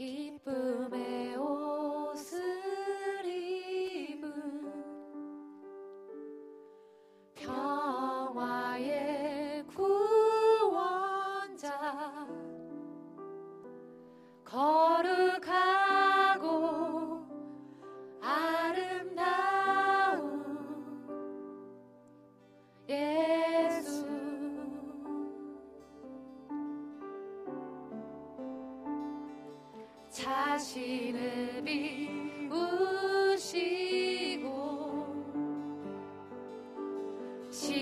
[0.00, 1.19] 기쁨의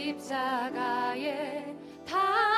[0.08, 1.76] 십자가에
[2.06, 2.57] 달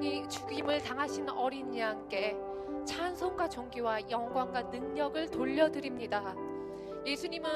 [0.00, 2.34] 죽이, 죽임을 당하신 어린 양께
[2.86, 6.34] 찬송과 존귀와 영광과 능력을 돌려드립니다.
[7.04, 7.50] 예수님은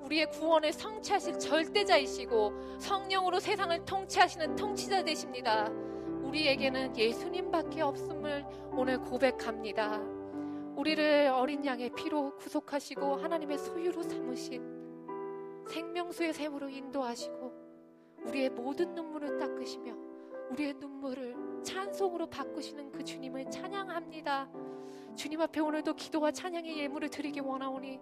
[0.00, 5.68] 우리의 구원을 성취하실 절대자이시고 성령으로 세상을 통치하시는 통치자 되십니다.
[6.22, 10.00] 우리에게는 예수님밖에 없음을 오늘 고백합니다.
[10.74, 17.52] 우리를 어린 양의 피로 구속하시고 하나님의 소유로 삼으신 생명수의 샘으로 인도하시고
[18.24, 20.07] 우리의 모든 눈물을 닦으시며
[20.50, 24.50] 우리의 눈물을 찬송으로 바꾸시는 그 주님을 찬양합니다.
[25.16, 28.00] 주님 앞에 오늘도 기도와 찬양의 예물을 드리기 원하오니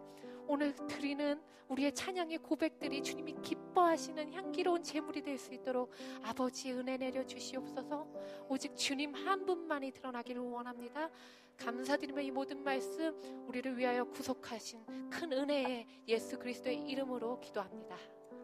[0.48, 5.90] 오늘 드리는 우리의 찬양의 고백들이 주님이 기뻐하시는 향기로운 제물이 될 수 있도록
[6.22, 8.06] 아버지 은혜 내려 주시옵소서.
[8.48, 11.10] 오직 주님 한 분만이 드러나기를 원합니다.
[11.56, 17.96] 감사드리며 이 모든 말씀 우리를 위하여 구속하신 큰 은혜의 예수 그리스도의 이름으로 기도합니다.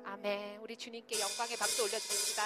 [0.05, 0.61] 아멘.
[0.63, 2.43] 우리 주님께 영광의 박수 올려드립니다.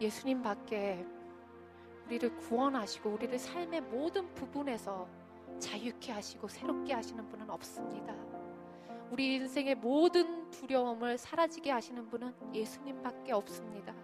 [0.00, 1.04] 예수님 밖에
[2.06, 5.08] 우리를 구원하시고 우리를 삶의 모든 부분에서
[5.58, 8.14] 자유케 하시고 새롭게 하시는 분은 없습니다.
[9.10, 13.94] 우리 인생의 모든 두려움을 사라지게 하시는 분은 예수님밖에 없습니다.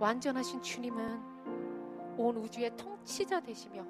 [0.00, 3.86] 완전하신 주님은 온 우주의 통치자 되시며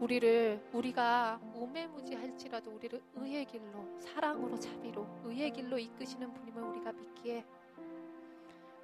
[0.00, 7.44] 우리를 우리가 우매무지할지라도 우리를 의의 길로 사랑으로 자비로 의의 길로 이끄시는 분임을 우리가 믿기에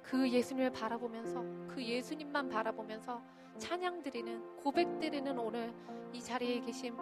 [0.05, 3.21] 그 예수님을 바라보면서 그 예수님만 바라보면서
[3.57, 5.73] 찬양 드리는 고백 드리는 오늘
[6.13, 6.95] 이 자리에 계신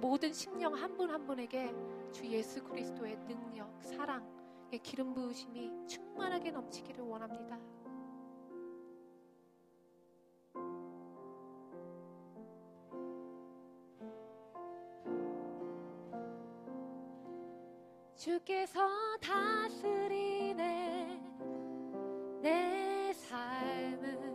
[0.00, 1.74] 모든 심령 한 분한 한 분에게
[2.10, 7.58] 주 예수 그리스도의 능력, 사랑의 기름 부으심이 충만하게 넘치기를 원합니다.
[18.16, 18.80] 주께서
[19.20, 20.27] 다스리네
[22.48, 24.34] 내 삶은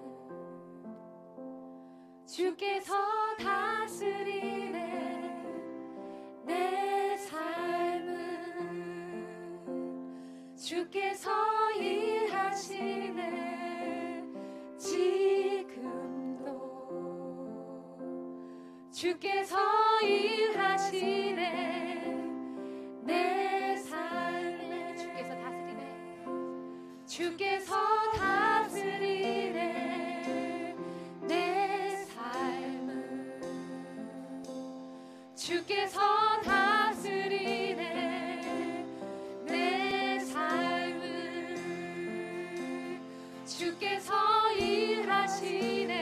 [2.27, 2.93] 주께서
[3.39, 4.77] 다스리네.
[6.46, 8.15] 내 삶은
[10.55, 11.32] 주께서
[11.72, 13.24] 일하시네.
[14.77, 16.51] 지금도
[18.92, 19.57] 주께서
[20.03, 21.42] 일하시네.
[23.01, 25.81] 내 삶에 주께서 다스리네.
[27.07, 28.02] 주께서
[35.63, 36.01] 주께서
[36.43, 37.75] 다스리네
[39.45, 41.55] 내 삶을.
[43.45, 44.13] 주께서
[44.59, 45.95] 일하시네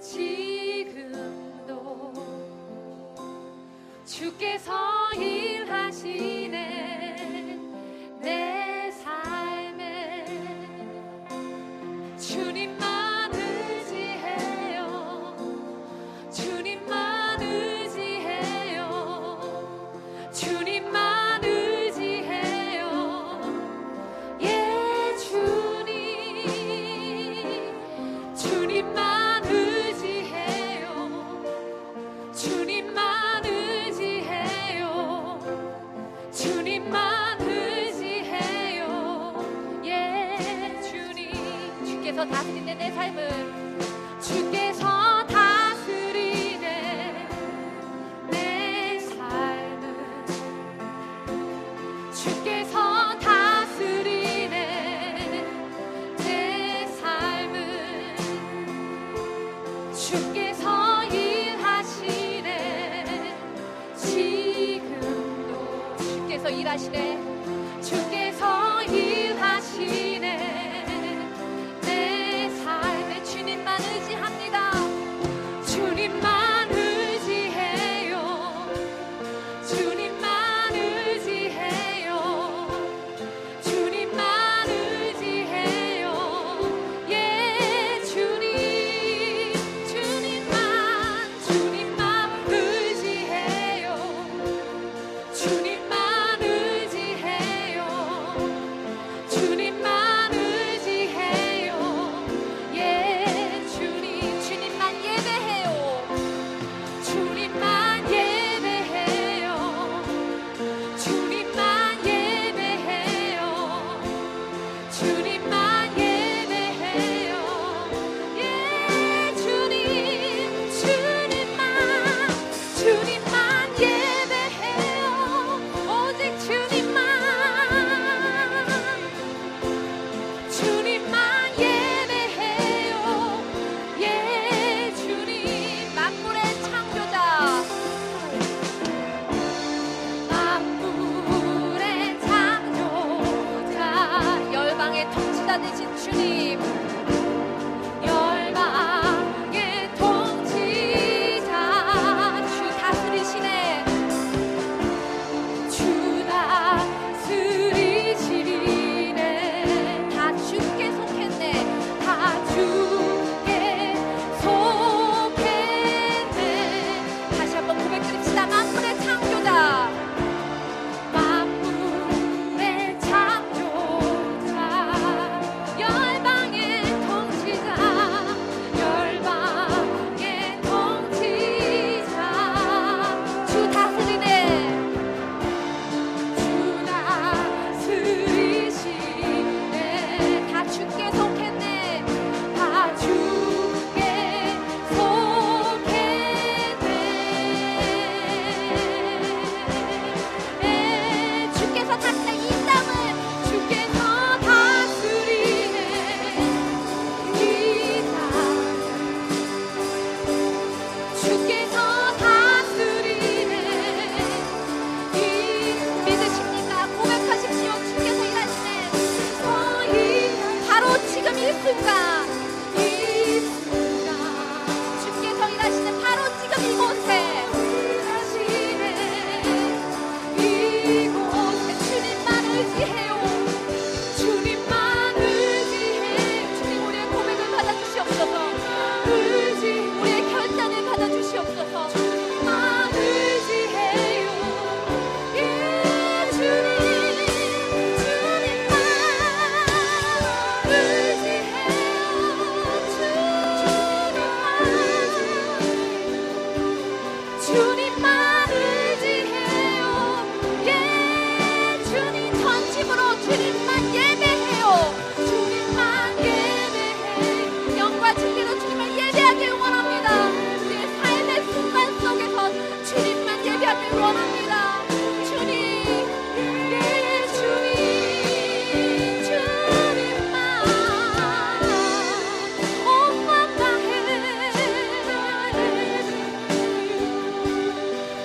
[0.00, 2.12] 지금도.
[4.04, 4.99] 주께서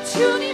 [0.05, 0.53] 구원의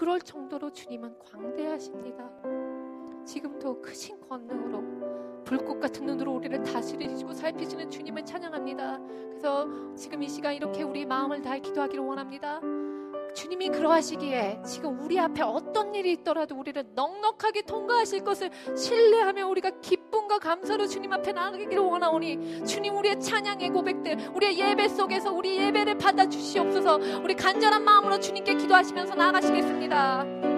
[0.00, 2.24] 그럴 정도로 주님은 광대하십니다.
[3.26, 8.98] 지금도 크신 권능으로 불꽃 같은 눈으로 우리를 다스리시고 살피시는 주님을 찬양합니다.
[9.28, 12.62] 그래서 지금 이 시간 이렇게 우리 마음을 다해 기도하기를 원합니다.
[13.34, 19.68] 주님이 그러하시기에 지금 우리 앞에 어떤 일이 있더라도 우리를 넉넉하게 통과하실 것을 신뢰하며 우리가
[20.30, 25.98] 기쁨과 감사로 주님 앞에 나가기를 원하오니 주님 우리의 찬양의 고백들 우리의 예배 속에서 우리 예배를
[25.98, 30.49] 받아 주시옵소서 우리 간절한 마음으로 주님께 기도하시면서 나아가시겠습니다.